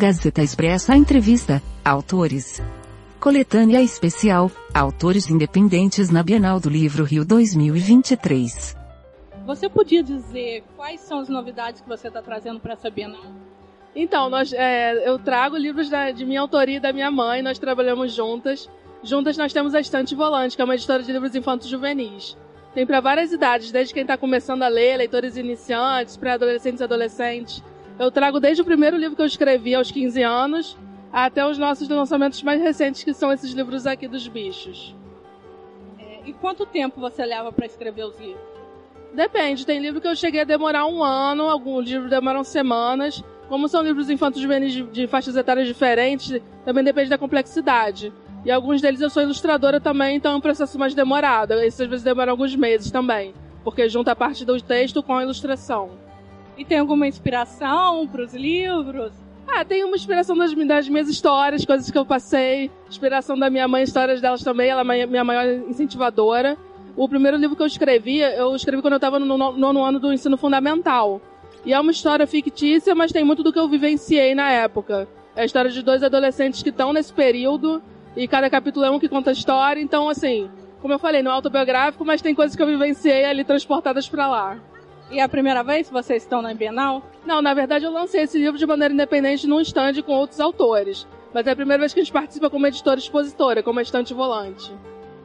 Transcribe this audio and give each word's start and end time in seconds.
Gazeta 0.00 0.42
Expressa 0.42 0.96
Entrevista, 0.96 1.62
Autores. 1.84 2.62
Coletânea 3.20 3.82
Especial, 3.82 4.50
Autores 4.72 5.28
Independentes 5.28 6.08
na 6.08 6.22
Bienal 6.22 6.58
do 6.58 6.70
Livro 6.70 7.04
Rio 7.04 7.22
2023. 7.22 8.74
Você 9.44 9.68
podia 9.68 10.02
dizer 10.02 10.64
quais 10.74 11.02
são 11.02 11.18
as 11.18 11.28
novidades 11.28 11.82
que 11.82 11.88
você 11.88 12.08
está 12.08 12.22
trazendo 12.22 12.58
para 12.60 12.72
essa 12.72 12.88
Bienal? 12.88 13.20
Então, 13.94 14.30
nós, 14.30 14.54
é, 14.54 15.06
eu 15.06 15.18
trago 15.18 15.58
livros 15.58 15.90
da, 15.90 16.10
de 16.10 16.24
minha 16.24 16.40
autoria 16.40 16.78
e 16.78 16.80
da 16.80 16.94
minha 16.94 17.10
mãe, 17.10 17.42
nós 17.42 17.58
trabalhamos 17.58 18.14
juntas. 18.14 18.70
Juntas 19.02 19.36
nós 19.36 19.52
temos 19.52 19.74
a 19.74 19.80
Estante 19.80 20.14
Volante, 20.14 20.56
que 20.56 20.62
é 20.62 20.64
uma 20.64 20.76
editora 20.76 21.02
de 21.02 21.12
livros 21.12 21.34
infantos 21.34 21.68
juvenis. 21.68 22.38
Tem 22.72 22.86
para 22.86 23.00
várias 23.00 23.32
idades, 23.32 23.70
desde 23.70 23.92
quem 23.92 24.00
está 24.00 24.16
começando 24.16 24.62
a 24.62 24.68
ler, 24.68 24.96
leitores 24.96 25.36
iniciantes, 25.36 26.16
pré-adolescentes 26.16 26.80
e 26.80 26.84
adolescentes. 26.84 27.62
Eu 28.00 28.10
trago 28.10 28.40
desde 28.40 28.62
o 28.62 28.64
primeiro 28.64 28.96
livro 28.96 29.14
que 29.14 29.20
eu 29.20 29.26
escrevi, 29.26 29.74
aos 29.74 29.90
15 29.90 30.22
anos, 30.22 30.74
até 31.12 31.46
os 31.46 31.58
nossos 31.58 31.86
lançamentos 31.86 32.42
mais 32.42 32.58
recentes, 32.58 33.04
que 33.04 33.12
são 33.12 33.30
esses 33.30 33.52
livros 33.52 33.86
aqui 33.86 34.08
dos 34.08 34.26
bichos. 34.26 34.96
É, 35.98 36.20
e 36.24 36.32
quanto 36.32 36.64
tempo 36.64 36.98
você 36.98 37.26
leva 37.26 37.52
para 37.52 37.66
escrever 37.66 38.04
os 38.04 38.18
livros? 38.18 38.40
Depende, 39.12 39.66
tem 39.66 39.78
livro 39.80 40.00
que 40.00 40.08
eu 40.08 40.16
cheguei 40.16 40.40
a 40.40 40.44
demorar 40.44 40.86
um 40.86 41.04
ano, 41.04 41.42
alguns 41.42 41.86
livros 41.86 42.08
demoram 42.08 42.42
semanas. 42.42 43.22
Como 43.50 43.68
são 43.68 43.82
livros 43.82 44.08
infantos 44.08 44.40
juvenis 44.40 44.72
de, 44.72 44.82
de 44.84 45.06
faixas 45.06 45.36
etárias 45.36 45.66
diferentes, 45.68 46.40
também 46.64 46.82
depende 46.82 47.10
da 47.10 47.18
complexidade. 47.18 48.10
E 48.46 48.50
alguns 48.50 48.80
deles 48.80 49.02
eu 49.02 49.10
sou 49.10 49.22
ilustradora 49.22 49.78
também, 49.78 50.16
então 50.16 50.32
é 50.32 50.36
um 50.36 50.40
processo 50.40 50.78
mais 50.78 50.94
demorado. 50.94 51.52
Esses 51.52 51.82
às 51.82 51.86
vezes 51.86 52.02
demoram 52.02 52.32
alguns 52.32 52.56
meses 52.56 52.90
também, 52.90 53.34
porque 53.62 53.90
junta 53.90 54.12
a 54.12 54.16
parte 54.16 54.42
do 54.42 54.58
texto 54.58 55.02
com 55.02 55.12
a 55.16 55.22
ilustração. 55.22 56.08
E 56.56 56.64
tem 56.64 56.78
alguma 56.78 57.06
inspiração 57.06 58.06
para 58.06 58.22
os 58.22 58.34
livros? 58.34 59.12
Ah, 59.46 59.64
tem 59.64 59.82
uma 59.84 59.96
inspiração 59.96 60.36
das, 60.36 60.54
das, 60.54 60.88
minhas 60.88 61.08
histórias, 61.08 61.64
coisas 61.64 61.90
que 61.90 61.98
eu 61.98 62.06
passei. 62.06 62.70
Inspiração 62.88 63.36
da 63.38 63.50
minha 63.50 63.66
mãe, 63.66 63.82
histórias 63.82 64.20
delas 64.20 64.42
também. 64.42 64.68
Ela 64.68 64.82
é 64.94 65.06
minha 65.06 65.24
maior 65.24 65.46
incentivadora. 65.68 66.56
O 66.96 67.08
primeiro 67.08 67.36
livro 67.36 67.56
que 67.56 67.62
eu 67.62 67.66
escrevi, 67.66 68.18
eu 68.18 68.54
escrevi 68.54 68.82
quando 68.82 68.94
eu 68.94 68.98
estava 68.98 69.18
no 69.18 69.36
nono 69.36 69.84
ano 69.84 69.98
do 69.98 70.12
ensino 70.12 70.36
fundamental. 70.36 71.20
E 71.64 71.72
é 71.72 71.80
uma 71.80 71.90
história 71.90 72.26
fictícia, 72.26 72.94
mas 72.94 73.12
tem 73.12 73.24
muito 73.24 73.42
do 73.42 73.52
que 73.52 73.58
eu 73.58 73.68
vivenciei 73.68 74.34
na 74.34 74.50
época. 74.50 75.08
É 75.34 75.42
a 75.42 75.44
história 75.44 75.70
de 75.70 75.82
dois 75.82 76.02
adolescentes 76.02 76.62
que 76.62 76.70
estão 76.70 76.92
nesse 76.92 77.12
período, 77.12 77.82
e 78.16 78.26
cada 78.26 78.50
capítulo 78.50 78.84
é 78.84 78.90
um 78.90 78.98
que 78.98 79.08
conta 79.08 79.30
a 79.30 79.32
história. 79.32 79.80
Então, 79.80 80.08
assim, 80.08 80.50
como 80.80 80.94
eu 80.94 80.98
falei, 80.98 81.22
não 81.22 81.30
é 81.30 81.34
autobiográfico, 81.34 82.04
mas 82.04 82.22
tem 82.22 82.34
coisas 82.34 82.56
que 82.56 82.62
eu 82.62 82.66
vivenciei 82.66 83.24
ali 83.24 83.44
transportadas 83.44 84.08
para 84.08 84.26
lá. 84.26 84.58
E 85.10 85.18
é 85.18 85.22
a 85.22 85.28
primeira 85.28 85.64
vez 85.64 85.88
que 85.88 85.92
vocês 85.92 86.22
estão 86.22 86.40
na 86.40 86.54
Bienal? 86.54 87.02
Não, 87.26 87.42
na 87.42 87.52
verdade 87.52 87.84
eu 87.84 87.90
lancei 87.90 88.22
esse 88.22 88.38
livro 88.38 88.56
de 88.56 88.64
maneira 88.64 88.94
independente 88.94 89.44
num 89.44 89.60
stand 89.60 90.00
com 90.02 90.12
outros 90.12 90.38
autores. 90.38 91.04
Mas 91.34 91.48
é 91.48 91.50
a 91.50 91.56
primeira 91.56 91.80
vez 91.80 91.92
que 91.92 91.98
a 91.98 92.02
gente 92.04 92.12
participa 92.12 92.48
como 92.48 92.66
editora 92.66 93.00
expositora, 93.00 93.60
como 93.60 93.80
estante 93.80 94.14
volante. 94.14 94.72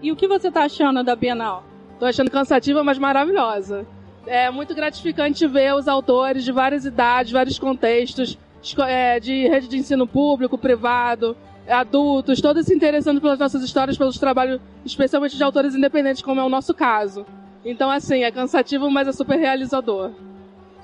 E 0.02 0.12
o 0.12 0.16
que 0.16 0.28
você 0.28 0.48
está 0.48 0.64
achando 0.64 1.04
da 1.04 1.16
Bienal? 1.16 1.64
Tô 2.00 2.06
achando 2.06 2.32
cansativa, 2.32 2.84
mas 2.84 2.98
maravilhosa. 2.98 3.86
É 4.26 4.50
muito 4.50 4.74
gratificante 4.74 5.46
ver 5.46 5.76
os 5.76 5.88
autores 5.88 6.44
de 6.44 6.52
várias 6.52 6.84
idades, 6.86 7.32
vários 7.32 7.60
contextos, 7.60 8.40
é, 8.88 9.20
de 9.20 9.48
rede 9.48 9.68
de 9.68 9.78
ensino 9.78 10.08
público, 10.08 10.58
privado, 10.58 11.38
adultos, 11.70 12.42
todos 12.42 12.66
se 12.66 12.74
interessando 12.74 13.22
pelas 13.22 13.38
nossas 13.38 13.64
histórias, 13.64 13.98
pelos 13.98 14.18
trabalhos, 14.18 14.60
especialmente 14.84 15.38
de 15.38 15.44
autores 15.44 15.76
independentes, 15.76 16.24
como 16.24 16.42
é 16.42 16.44
o 16.44 16.50
nosso 16.50 16.74
caso. 16.74 17.24
Então, 17.66 17.90
assim, 17.90 18.24
é 18.24 18.30
cansativo, 18.30 18.92
mas 18.92 19.08
é 19.08 19.12
super 19.12 19.40
realizador. 19.40 20.12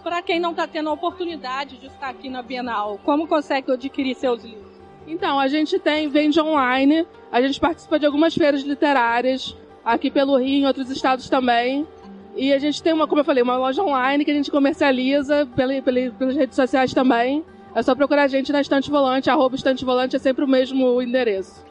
Para 0.02 0.20
quem 0.24 0.40
não 0.40 0.50
está 0.50 0.66
tendo 0.66 0.90
a 0.90 0.94
oportunidade 0.94 1.78
de 1.78 1.86
estar 1.86 2.10
aqui 2.10 2.28
na 2.28 2.42
Bienal, 2.42 3.00
como 3.06 3.28
consegue 3.28 3.72
adquirir 3.72 4.16
seus 4.16 4.44
livros? 4.44 4.72
Então, 5.08 5.40
a 5.40 5.48
gente 5.48 5.78
tem, 5.78 6.10
vende 6.10 6.42
online, 6.42 7.06
a 7.32 7.40
gente 7.40 7.60
participa 7.60 8.00
de 8.00 8.08
algumas 8.08 8.34
feiras 8.34 8.64
literárias, 8.64 9.56
aqui 9.86 10.10
pelo 10.10 10.38
Rio, 10.38 10.62
em 10.62 10.66
outros 10.66 10.90
estados 10.90 11.30
também. 11.30 11.86
E 12.36 12.52
a 12.52 12.58
gente 12.58 12.82
tem 12.82 12.94
uma, 12.94 13.08
como 13.08 13.22
eu 13.22 13.26
falei, 13.26 13.44
uma 13.44 13.58
loja 13.58 13.84
online 13.84 14.26
que 14.26 14.32
a 14.32 14.34
gente 14.34 14.50
comercializa 14.50 15.48
pela, 15.56 15.80
pela, 15.84 16.12
pelas 16.12 16.36
redes 16.36 16.56
sociais 16.56 16.94
também. 16.94 17.46
É 17.76 17.84
só 17.84 17.94
procurar 17.94 18.24
a 18.24 18.28
gente 18.28 18.52
na 18.52 18.60
Estante 18.60 18.90
Volante, 18.90 19.30
arroba 19.30 19.56
Estante 19.56 19.86
Volante 19.86 20.16
é 20.16 20.20
sempre 20.20 20.44
o 20.44 20.48
mesmo 20.48 21.00
endereço. 21.02 21.64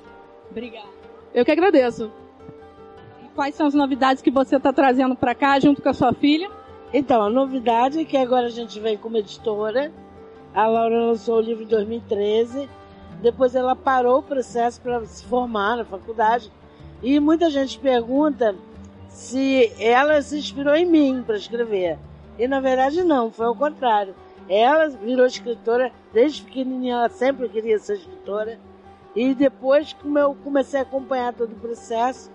Obrigada. 0.51 0.89
Eu 1.35 1.45
que 1.45 1.51
agradeço 1.51 2.13
quais 3.35 3.55
são 3.55 3.67
as 3.67 3.75
novidades 3.75 4.23
que 4.23 4.31
você 4.31 4.57
está 4.57 4.73
trazendo 4.73 5.15
para 5.15 5.35
cá 5.35 5.59
junto 5.59 5.83
com 5.83 5.89
a 5.89 5.95
sua 5.95 6.13
filha? 6.13 6.51
Então, 6.93 7.23
a 7.23 7.31
novidade 7.31 8.01
é 8.01 8.05
que 8.05 8.17
agora 8.17 8.47
a 8.47 8.51
gente 8.51 8.79
vem 8.81 8.97
como 8.97 9.17
editora. 9.17 9.93
A 10.55 10.67
Laura 10.67 11.07
lançou 11.07 11.39
o 11.39 11.41
livro 11.41 11.63
em 11.63 11.69
2013. 11.69 12.69
Depois 13.23 13.55
ela 13.55 13.77
parou 13.77 14.19
o 14.19 14.23
processo 14.23 14.81
para 14.81 15.05
se 15.07 15.25
formar 15.25 15.77
na 15.77 15.85
faculdade. 15.85 16.51
E 17.03 17.21
muita 17.21 17.49
gente 17.51 17.79
pergunta 17.79 18.55
se 19.09 19.73
ela 19.79 20.21
se 20.23 20.39
inspirou 20.39 20.75
em 20.75 20.87
mim 20.87 21.23
para 21.25 21.37
escrever. 21.37 21.99
E 22.39 22.49
na 22.49 22.61
verdade 22.61 23.05
não, 23.05 23.31
foi 23.31 23.47
ao 23.47 23.55
contrário. 23.55 24.15
Ela 24.49 24.89
virou 24.89 25.27
escritora, 25.27 25.93
desde 26.13 26.43
pequenininha 26.43 26.95
ela 26.95 27.09
sempre 27.09 27.49
queria 27.49 27.79
ser 27.79 27.99
escritora. 27.99 28.59
E 29.15 29.35
depois, 29.35 29.93
como 29.93 30.19
eu 30.19 30.37
comecei 30.43 30.81
a 30.81 30.83
acompanhar 30.83 31.33
todo 31.33 31.53
o 31.53 31.61
processo, 31.61 32.31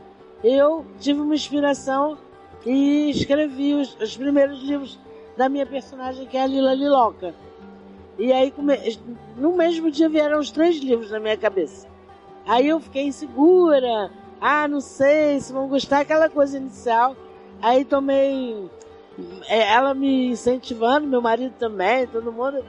eu 0.46 0.86
tive 1.00 1.22
uma 1.22 1.34
inspiração 1.34 2.18
e 2.66 3.10
escrevi 3.10 3.74
os, 3.74 3.96
os 4.00 4.16
primeiros 4.16 4.62
livros 4.62 5.00
da 5.36 5.50
minha 5.50 5.66
personagem, 5.66 6.28
que 6.28 6.38
é 6.38 6.44
a 6.44 6.48
Lila 6.48 6.74
Liloca. 6.74 7.34
E 8.18 8.32
aí, 8.32 8.54
no 9.36 9.58
mesmo 9.58 9.92
dia, 9.92 10.08
vieram 10.08 10.40
os 10.40 10.52
três 10.52 10.78
livros 10.78 11.12
na 11.12 11.20
minha 11.20 11.36
cabeça. 11.36 11.88
Aí 12.48 12.68
eu 12.68 12.80
fiquei 12.80 13.08
insegura. 13.08 14.12
Ah, 14.40 14.68
não 14.68 14.80
sei 14.80 15.40
se 15.40 15.52
vão 15.52 15.68
gostar, 15.68 16.00
aquela 16.00 16.30
coisa 16.30 16.58
inicial. 16.58 17.16
Aí 17.62 17.84
tomei. 17.84 18.70
É, 19.48 19.74
ela 19.74 19.94
me 19.94 20.28
incentivando, 20.28 21.08
meu 21.08 21.22
marido 21.22 21.54
também, 21.58 22.08
todo 22.08 22.32
mundo. 22.32 22.64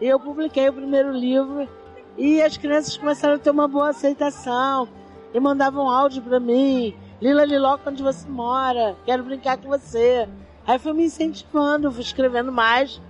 E 0.00 0.06
eu 0.06 0.20
publiquei 0.20 0.68
o 0.68 0.72
primeiro 0.72 1.10
livro. 1.10 1.68
E 2.16 2.40
as 2.42 2.56
crianças 2.56 2.96
começaram 2.96 3.34
a 3.34 3.38
ter 3.38 3.50
uma 3.50 3.66
boa 3.66 3.88
aceitação. 3.88 4.88
E 5.34 5.40
mandavam 5.40 5.90
áudio 5.90 6.22
para 6.22 6.38
mim. 6.38 6.94
Lila 7.20 7.44
Liloca, 7.46 7.88
onde 7.90 8.02
você 8.02 8.28
mora? 8.28 8.94
Quero 9.06 9.24
brincar 9.24 9.56
com 9.56 9.68
você. 9.68 10.28
Aí 10.66 10.78
foi 10.78 10.92
me 10.92 11.04
incentivando, 11.04 11.90
fui 11.90 12.02
escrevendo 12.02 12.52
mais. 12.52 13.00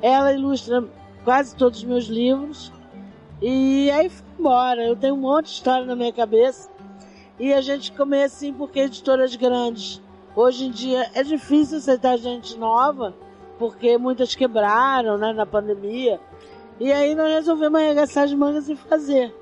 Ela 0.00 0.32
ilustra 0.32 0.84
quase 1.24 1.54
todos 1.54 1.78
os 1.78 1.84
meus 1.84 2.06
livros. 2.06 2.72
E 3.40 3.88
aí 3.92 4.08
fui 4.08 4.26
embora. 4.36 4.84
Eu 4.84 4.96
tenho 4.96 5.14
um 5.14 5.20
monte 5.20 5.46
de 5.46 5.52
história 5.52 5.86
na 5.86 5.94
minha 5.94 6.12
cabeça. 6.12 6.68
E 7.38 7.52
a 7.52 7.60
gente 7.60 7.92
começa 7.92 8.36
assim 8.36 8.52
porque 8.52 8.80
editoras 8.80 9.36
grandes. 9.36 10.02
Hoje 10.34 10.66
em 10.66 10.70
dia 10.70 11.08
é 11.14 11.22
difícil 11.22 11.78
aceitar 11.78 12.16
gente 12.16 12.58
nova, 12.58 13.14
porque 13.58 13.96
muitas 13.96 14.34
quebraram 14.34 15.16
né, 15.18 15.32
na 15.32 15.46
pandemia. 15.46 16.18
E 16.80 16.90
aí 16.90 17.14
nós 17.14 17.32
resolvemos 17.32 17.80
arregaçar 17.80 18.24
as 18.24 18.34
mangas 18.34 18.68
e 18.68 18.74
fazer. 18.74 19.32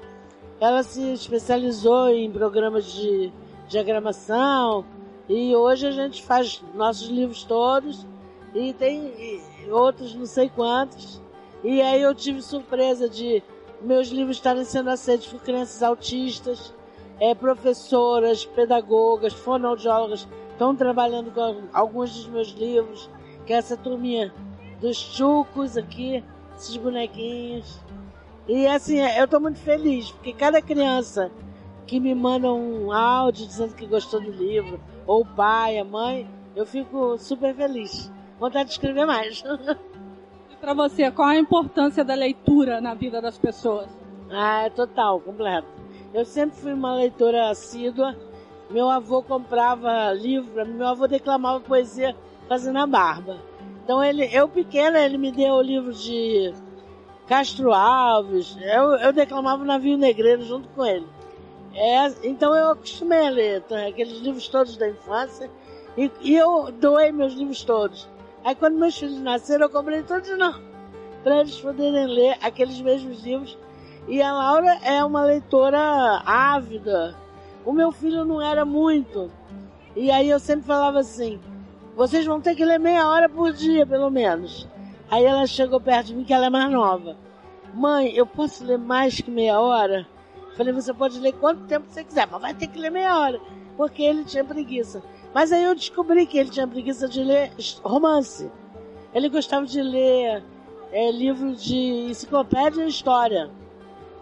Ela 0.60 0.82
se 0.82 1.14
especializou 1.14 2.10
em 2.10 2.30
programas 2.30 2.84
de 2.84 3.32
diagramação. 3.70 4.84
E 5.28 5.54
hoje 5.54 5.86
a 5.86 5.92
gente 5.92 6.22
faz 6.22 6.62
nossos 6.74 7.08
livros 7.08 7.44
todos 7.44 8.06
e 8.54 8.74
tem 8.74 9.40
outros 9.70 10.14
não 10.14 10.26
sei 10.26 10.50
quantos. 10.50 11.22
E 11.62 11.80
aí 11.80 12.02
eu 12.02 12.14
tive 12.14 12.42
surpresa 12.42 13.08
de 13.08 13.42
meus 13.80 14.08
livros 14.08 14.36
estarem 14.36 14.64
sendo 14.64 14.90
aceitos 14.90 15.28
por 15.28 15.40
crianças 15.40 15.82
autistas, 15.82 16.74
é, 17.18 17.34
professoras, 17.34 18.44
pedagogas, 18.44 19.32
fonoaudiólogas 19.32 20.26
estão 20.52 20.74
trabalhando 20.74 21.30
com 21.30 21.68
alguns 21.72 22.14
dos 22.14 22.26
meus 22.26 22.48
livros, 22.48 23.08
que 23.46 23.52
é 23.52 23.56
essa 23.56 23.76
turminha 23.76 24.32
dos 24.80 24.96
chucos 24.96 25.76
aqui, 25.76 26.22
esses 26.56 26.76
bonequinhos. 26.76 27.78
E 28.48 28.66
assim, 28.66 28.98
eu 29.00 29.24
estou 29.24 29.40
muito 29.40 29.58
feliz, 29.58 30.10
porque 30.10 30.32
cada 30.32 30.60
criança 30.60 31.30
que 31.90 31.98
me 31.98 32.14
mandam 32.14 32.56
um 32.56 32.92
áudio 32.92 33.48
dizendo 33.48 33.74
que 33.74 33.84
gostou 33.84 34.20
do 34.20 34.30
livro, 34.30 34.80
ou 35.04 35.22
o 35.22 35.26
pai, 35.26 35.76
a 35.76 35.84
mãe, 35.84 36.24
eu 36.54 36.64
fico 36.64 37.18
super 37.18 37.52
feliz. 37.52 38.12
Vontade 38.38 38.66
de 38.66 38.74
escrever 38.74 39.04
mais. 39.04 39.42
E 40.48 40.56
para 40.60 40.72
você, 40.72 41.10
qual 41.10 41.26
a 41.26 41.36
importância 41.36 42.04
da 42.04 42.14
leitura 42.14 42.80
na 42.80 42.94
vida 42.94 43.20
das 43.20 43.36
pessoas? 43.36 43.88
Ah, 44.30 44.66
é 44.66 44.70
total, 44.70 45.18
completo. 45.18 45.66
Eu 46.14 46.24
sempre 46.24 46.60
fui 46.60 46.72
uma 46.72 46.94
leitora 46.94 47.50
assídua. 47.50 48.16
Meu 48.70 48.88
avô 48.88 49.20
comprava 49.20 50.12
livro 50.12 50.64
meu 50.64 50.86
avô 50.86 51.08
declamava 51.08 51.58
poesia 51.58 52.14
fazendo 52.48 52.78
a 52.78 52.86
barba. 52.86 53.38
Então 53.82 54.04
ele, 54.04 54.28
eu 54.32 54.48
pequena, 54.48 55.00
ele 55.00 55.18
me 55.18 55.32
deu 55.32 55.54
o 55.54 55.62
livro 55.62 55.92
de 55.92 56.54
Castro 57.26 57.72
Alves. 57.72 58.56
Eu, 58.60 58.92
eu 58.92 59.12
declamava 59.12 59.64
o 59.64 59.66
Navio 59.66 59.98
Negreiro 59.98 60.44
junto 60.44 60.68
com 60.68 60.86
ele. 60.86 61.06
É, 61.74 62.06
então 62.24 62.54
eu 62.54 62.72
acostumei 62.72 63.26
a 63.26 63.30
ler 63.30 63.62
então, 63.64 63.88
aqueles 63.88 64.18
livros 64.18 64.48
todos 64.48 64.76
da 64.76 64.88
infância 64.88 65.48
e, 65.96 66.10
e, 66.20 66.34
eu 66.34 66.72
doei 66.72 67.12
meus 67.12 67.32
livros 67.32 67.62
todos. 67.62 68.08
Aí 68.44 68.54
quando 68.54 68.78
meus 68.78 68.98
filhos 68.98 69.20
nasceram, 69.20 69.66
eu 69.66 69.70
comprei 69.70 70.02
todos 70.02 70.28
não. 70.36 70.60
para 71.22 71.40
eles 71.40 71.60
poderem 71.60 72.06
ler 72.06 72.38
aqueles 72.42 72.80
mesmos 72.80 73.22
livros. 73.22 73.58
E 74.08 74.20
a 74.22 74.32
Laura 74.32 74.78
é 74.82 75.04
uma 75.04 75.24
leitora 75.24 76.22
ávida. 76.24 77.14
O 77.64 77.72
meu 77.72 77.92
filho 77.92 78.24
não 78.24 78.40
era 78.40 78.64
muito. 78.64 79.30
E 79.94 80.10
aí 80.10 80.30
eu 80.30 80.40
sempre 80.40 80.66
falava 80.66 81.00
assim: 81.00 81.38
vocês 81.96 82.24
vão 82.24 82.40
ter 82.40 82.54
que 82.54 82.64
ler 82.64 82.78
meia 82.78 83.06
hora 83.06 83.28
por 83.28 83.52
dia, 83.52 83.86
pelo 83.86 84.10
menos. 84.10 84.66
Aí 85.10 85.24
ela 85.24 85.46
chegou 85.46 85.80
perto 85.80 86.06
de 86.06 86.14
mim, 86.14 86.24
que 86.24 86.32
ela 86.32 86.46
é 86.46 86.50
mais 86.50 86.70
nova. 86.70 87.16
Mãe, 87.74 88.12
eu 88.14 88.26
posso 88.26 88.64
ler 88.64 88.78
mais 88.78 89.20
que 89.20 89.30
meia 89.30 89.60
hora? 89.60 90.06
Falei, 90.56 90.72
você 90.72 90.92
pode 90.92 91.18
ler 91.18 91.32
quanto 91.34 91.66
tempo 91.66 91.86
você 91.88 92.04
quiser, 92.04 92.26
mas 92.30 92.40
vai 92.40 92.54
ter 92.54 92.66
que 92.66 92.78
ler 92.78 92.90
meia 92.90 93.18
hora. 93.18 93.40
Porque 93.76 94.02
ele 94.02 94.24
tinha 94.24 94.44
preguiça. 94.44 95.02
Mas 95.34 95.52
aí 95.52 95.62
eu 95.62 95.74
descobri 95.74 96.26
que 96.26 96.38
ele 96.38 96.50
tinha 96.50 96.66
preguiça 96.66 97.08
de 97.08 97.22
ler 97.22 97.52
romance. 97.82 98.50
Ele 99.14 99.28
gostava 99.28 99.64
de 99.64 99.80
ler 99.80 100.42
é, 100.92 101.10
livro 101.10 101.54
de 101.54 101.76
enciclopédia 102.10 102.84
e 102.84 102.88
história. 102.88 103.50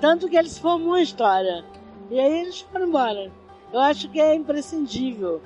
Tanto 0.00 0.28
que 0.28 0.36
ele 0.36 0.48
se 0.48 0.60
formou 0.60 0.96
em 0.96 1.02
história. 1.02 1.64
E 2.10 2.20
aí 2.20 2.40
eles 2.40 2.60
foram 2.60 2.88
embora. 2.88 3.32
Eu 3.72 3.80
acho 3.80 4.08
que 4.08 4.20
é 4.20 4.34
imprescindível. 4.34 5.42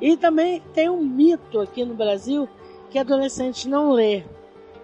E 0.00 0.16
também 0.16 0.60
tem 0.74 0.90
um 0.90 1.04
mito 1.04 1.60
aqui 1.60 1.84
no 1.84 1.94
Brasil 1.94 2.48
que 2.90 2.98
adolescente 2.98 3.68
não 3.68 3.92
lê. 3.92 4.24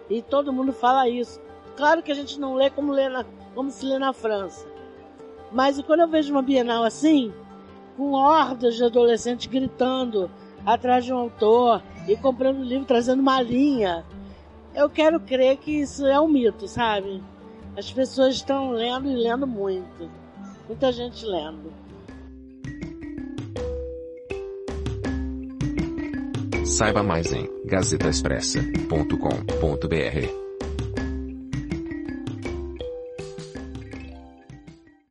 E 0.08 0.22
todo 0.22 0.52
mundo 0.52 0.72
fala 0.72 1.08
isso. 1.08 1.40
Claro 1.76 2.02
que 2.02 2.12
a 2.12 2.14
gente 2.14 2.38
não 2.38 2.54
lê 2.54 2.70
como, 2.70 2.92
lê 2.92 3.08
na, 3.08 3.24
como 3.54 3.70
se 3.70 3.84
lê 3.84 3.98
na 3.98 4.12
França. 4.12 4.66
Mas 5.52 5.80
quando 5.82 6.00
eu 6.00 6.08
vejo 6.08 6.32
uma 6.32 6.42
Bienal 6.42 6.84
assim, 6.84 7.32
com 7.96 8.12
hordas 8.12 8.76
de 8.76 8.84
adolescentes 8.84 9.46
gritando 9.46 10.30
atrás 10.64 11.04
de 11.04 11.12
um 11.12 11.16
autor 11.16 11.82
e 12.06 12.16
comprando 12.16 12.62
livro, 12.62 12.86
trazendo 12.86 13.20
uma 13.20 13.40
linha, 13.40 14.04
eu 14.74 14.88
quero 14.88 15.20
crer 15.20 15.56
que 15.56 15.80
isso 15.80 16.06
é 16.06 16.20
um 16.20 16.28
mito, 16.28 16.68
sabe? 16.68 17.22
As 17.76 17.90
pessoas 17.90 18.36
estão 18.36 18.70
lendo 18.70 19.10
e 19.10 19.14
lendo 19.14 19.46
muito. 19.46 20.10
Muita 20.66 20.92
gente 20.92 21.24
lendo. 21.24 21.72
Saiba 26.64 27.02
mais 27.02 27.32
em 27.32 27.48
gazetaexpressa.com.br. 27.64 30.47